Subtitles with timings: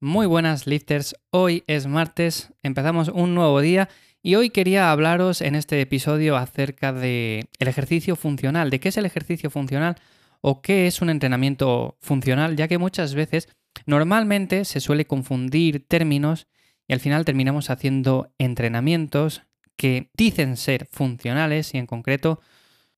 [0.00, 3.88] Muy buenas lifters, hoy es martes, empezamos un nuevo día
[4.22, 8.96] y hoy quería hablaros en este episodio acerca de el ejercicio funcional, de qué es
[8.96, 9.96] el ejercicio funcional
[10.40, 13.48] o qué es un entrenamiento funcional, ya que muchas veces
[13.86, 16.46] normalmente se suele confundir términos
[16.86, 19.42] y al final terminamos haciendo entrenamientos
[19.76, 22.40] que dicen ser funcionales y en concreto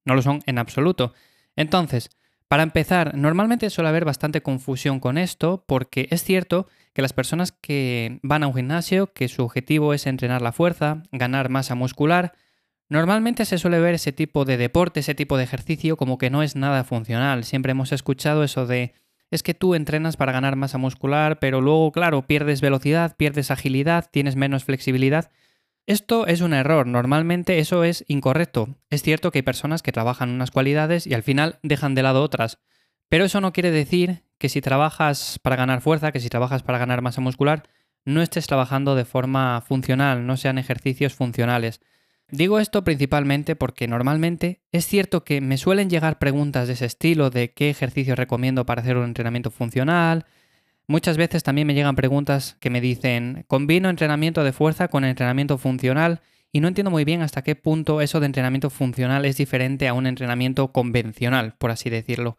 [0.04, 1.14] no lo son en absoluto.
[1.56, 2.10] Entonces,
[2.46, 7.52] para empezar, normalmente suele haber bastante confusión con esto porque es cierto que las personas
[7.52, 12.32] que van a un gimnasio, que su objetivo es entrenar la fuerza, ganar masa muscular,
[12.88, 16.42] normalmente se suele ver ese tipo de deporte, ese tipo de ejercicio como que no
[16.42, 17.44] es nada funcional.
[17.44, 18.94] Siempre hemos escuchado eso de
[19.30, 24.10] es que tú entrenas para ganar masa muscular, pero luego, claro, pierdes velocidad, pierdes agilidad,
[24.10, 25.30] tienes menos flexibilidad.
[25.86, 28.76] Esto es un error, normalmente eso es incorrecto.
[28.90, 32.22] Es cierto que hay personas que trabajan unas cualidades y al final dejan de lado
[32.22, 32.58] otras,
[33.08, 36.78] pero eso no quiere decir que si trabajas para ganar fuerza, que si trabajas para
[36.78, 37.68] ganar masa muscular,
[38.04, 41.80] no estés trabajando de forma funcional, no sean ejercicios funcionales.
[42.28, 47.30] Digo esto principalmente porque normalmente es cierto que me suelen llegar preguntas de ese estilo
[47.30, 50.26] de qué ejercicio recomiendo para hacer un entrenamiento funcional,
[50.90, 55.56] Muchas veces también me llegan preguntas que me dicen, combino entrenamiento de fuerza con entrenamiento
[55.56, 59.86] funcional y no entiendo muy bien hasta qué punto eso de entrenamiento funcional es diferente
[59.86, 62.38] a un entrenamiento convencional, por así decirlo.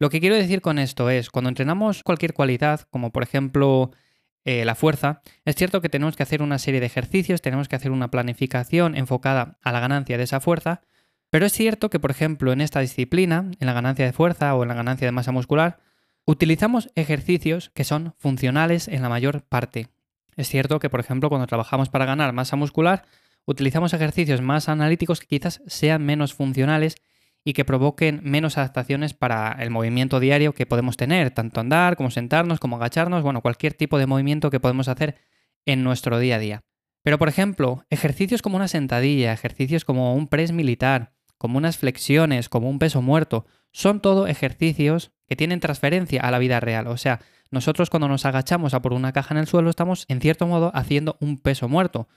[0.00, 3.92] Lo que quiero decir con esto es, cuando entrenamos cualquier cualidad, como por ejemplo
[4.44, 7.76] eh, la fuerza, es cierto que tenemos que hacer una serie de ejercicios, tenemos que
[7.76, 10.80] hacer una planificación enfocada a la ganancia de esa fuerza,
[11.30, 14.64] pero es cierto que, por ejemplo, en esta disciplina, en la ganancia de fuerza o
[14.64, 15.78] en la ganancia de masa muscular,
[16.30, 19.88] Utilizamos ejercicios que son funcionales en la mayor parte.
[20.36, 23.04] Es cierto que, por ejemplo, cuando trabajamos para ganar masa muscular,
[23.46, 26.94] utilizamos ejercicios más analíticos que quizás sean menos funcionales
[27.44, 32.10] y que provoquen menos adaptaciones para el movimiento diario que podemos tener, tanto andar como
[32.10, 35.16] sentarnos, como agacharnos, bueno, cualquier tipo de movimiento que podemos hacer
[35.64, 36.64] en nuestro día a día.
[37.02, 42.50] Pero, por ejemplo, ejercicios como una sentadilla, ejercicios como un press militar, como unas flexiones,
[42.50, 46.86] como un peso muerto, son todo ejercicios que tienen transferencia a la vida real.
[46.88, 47.20] O sea,
[47.50, 50.70] nosotros cuando nos agachamos a por una caja en el suelo estamos en cierto modo
[50.74, 52.08] haciendo un peso muerto.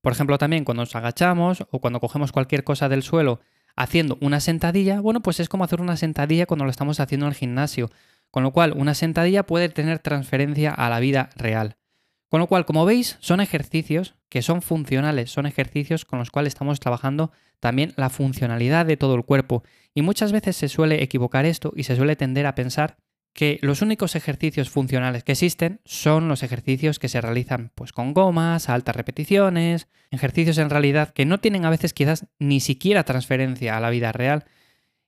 [0.00, 3.40] Por ejemplo, también cuando nos agachamos o cuando cogemos cualquier cosa del suelo
[3.76, 7.32] haciendo una sentadilla, bueno, pues es como hacer una sentadilla cuando lo estamos haciendo en
[7.32, 7.90] el gimnasio.
[8.30, 11.76] Con lo cual, una sentadilla puede tener transferencia a la vida real.
[12.28, 16.52] Con lo cual, como veis, son ejercicios que son funcionales, son ejercicios con los cuales
[16.52, 19.62] estamos trabajando también la funcionalidad de todo el cuerpo.
[19.94, 22.98] Y muchas veces se suele equivocar esto y se suele tender a pensar
[23.38, 28.12] que los únicos ejercicios funcionales que existen son los ejercicios que se realizan pues con
[28.12, 33.04] gomas, a altas repeticiones, ejercicios en realidad que no tienen a veces quizás ni siquiera
[33.04, 34.46] transferencia a la vida real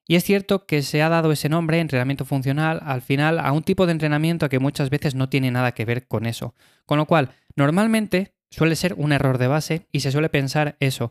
[0.06, 3.64] y es cierto que se ha dado ese nombre, entrenamiento funcional, al final a un
[3.64, 6.54] tipo de entrenamiento que muchas veces no tiene nada que ver con eso.
[6.86, 11.10] Con lo cual, normalmente suele ser un error de base y se suele pensar eso,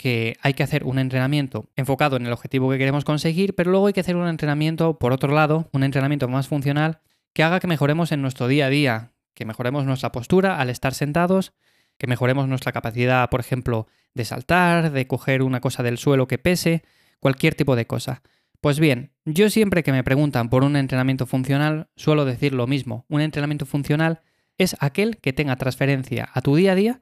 [0.00, 3.86] que hay que hacer un entrenamiento enfocado en el objetivo que queremos conseguir, pero luego
[3.86, 7.00] hay que hacer un entrenamiento, por otro lado, un entrenamiento más funcional
[7.34, 10.94] que haga que mejoremos en nuestro día a día, que mejoremos nuestra postura al estar
[10.94, 11.52] sentados,
[11.98, 16.38] que mejoremos nuestra capacidad, por ejemplo, de saltar, de coger una cosa del suelo que
[16.38, 16.82] pese,
[17.18, 18.22] cualquier tipo de cosa.
[18.62, 23.04] Pues bien, yo siempre que me preguntan por un entrenamiento funcional suelo decir lo mismo.
[23.10, 24.22] Un entrenamiento funcional
[24.56, 27.00] es aquel que tenga transferencia a tu día a día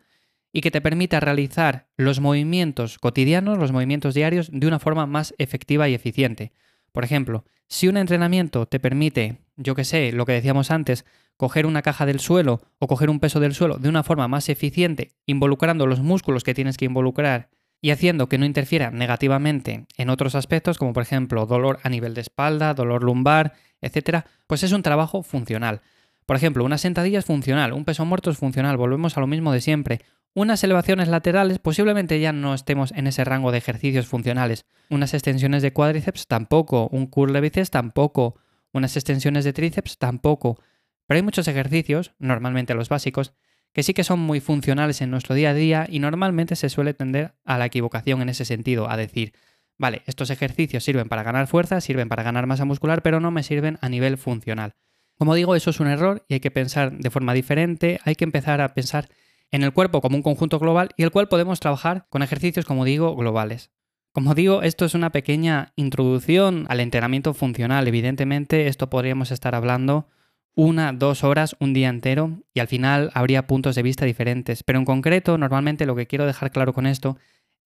[0.52, 5.34] y que te permita realizar los movimientos cotidianos, los movimientos diarios, de una forma más
[5.38, 6.52] efectiva y eficiente.
[6.92, 11.04] Por ejemplo, si un entrenamiento te permite, yo que sé, lo que decíamos antes,
[11.36, 14.48] coger una caja del suelo o coger un peso del suelo de una forma más
[14.48, 20.10] eficiente, involucrando los músculos que tienes que involucrar y haciendo que no interfiera negativamente en
[20.10, 24.72] otros aspectos, como por ejemplo dolor a nivel de espalda, dolor lumbar, etc., pues es
[24.72, 25.80] un trabajo funcional.
[26.26, 29.52] Por ejemplo, una sentadilla es funcional, un peso muerto es funcional, volvemos a lo mismo
[29.52, 30.00] de siempre.
[30.34, 34.66] Unas elevaciones laterales posiblemente ya no estemos en ese rango de ejercicios funcionales.
[34.88, 38.36] Unas extensiones de cuádriceps tampoco, un curl de bíceps tampoco,
[38.72, 40.60] unas extensiones de tríceps tampoco.
[41.06, 43.32] Pero hay muchos ejercicios, normalmente los básicos,
[43.72, 46.94] que sí que son muy funcionales en nuestro día a día y normalmente se suele
[46.94, 49.32] tender a la equivocación en ese sentido, a decir,
[49.76, 53.42] vale, estos ejercicios sirven para ganar fuerza, sirven para ganar masa muscular, pero no me
[53.42, 54.74] sirven a nivel funcional.
[55.16, 58.24] Como digo, eso es un error y hay que pensar de forma diferente, hay que
[58.24, 59.08] empezar a pensar
[59.50, 62.84] en el cuerpo como un conjunto global y el cual podemos trabajar con ejercicios, como
[62.84, 63.70] digo, globales.
[64.12, 67.86] Como digo, esto es una pequeña introducción al entrenamiento funcional.
[67.86, 70.08] Evidentemente, esto podríamos estar hablando
[70.54, 74.64] una, dos horas, un día entero y al final habría puntos de vista diferentes.
[74.64, 77.16] Pero en concreto, normalmente lo que quiero dejar claro con esto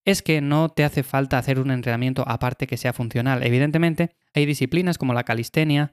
[0.04, 3.42] es que no te hace falta hacer un entrenamiento aparte que sea funcional.
[3.44, 5.92] Evidentemente, hay disciplinas como la calistenia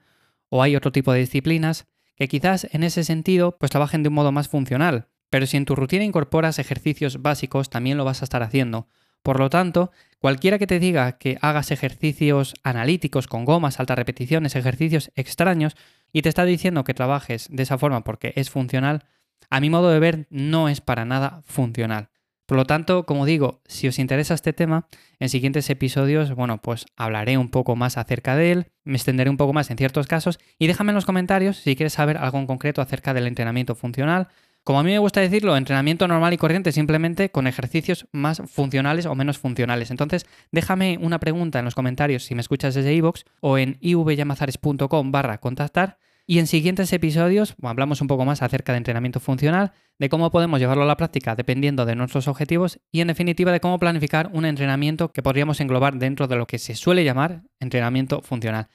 [0.50, 4.16] o hay otro tipo de disciplinas que quizás en ese sentido pues trabajen de un
[4.16, 5.08] modo más funcional.
[5.30, 8.88] Pero si en tu rutina incorporas ejercicios básicos, también lo vas a estar haciendo.
[9.24, 14.56] Por lo tanto, cualquiera que te diga que hagas ejercicios analíticos con gomas, altas repeticiones,
[14.56, 15.76] ejercicios extraños,
[16.12, 19.04] y te está diciendo que trabajes de esa forma porque es funcional,
[19.50, 22.10] a mi modo de ver no es para nada funcional.
[22.46, 24.88] Por lo tanto, como digo, si os interesa este tema,
[25.20, 29.38] en siguientes episodios, bueno, pues hablaré un poco más acerca de él, me extenderé un
[29.38, 32.48] poco más en ciertos casos y déjame en los comentarios si quieres saber algo en
[32.48, 34.30] concreto acerca del entrenamiento funcional,
[34.64, 39.06] como a mí me gusta decirlo, entrenamiento normal y corriente simplemente con ejercicios más funcionales
[39.06, 39.92] o menos funcionales.
[39.92, 45.12] Entonces, déjame una pregunta en los comentarios si me escuchas desde iVoox o en ivyamazares.com
[45.12, 45.98] barra contactar.
[46.28, 50.60] Y en siguientes episodios hablamos un poco más acerca de entrenamiento funcional, de cómo podemos
[50.60, 54.46] llevarlo a la práctica dependiendo de nuestros objetivos y en definitiva de cómo planificar un
[54.46, 58.68] entrenamiento que podríamos englobar dentro de lo que se suele llamar entrenamiento funcional.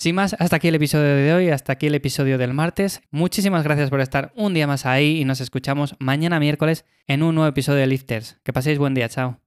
[0.00, 3.02] Sin más, hasta aquí el episodio de hoy, hasta aquí el episodio del martes.
[3.10, 7.34] Muchísimas gracias por estar un día más ahí y nos escuchamos mañana miércoles en un
[7.34, 8.38] nuevo episodio de Lifters.
[8.42, 9.38] Que paséis buen día, chao.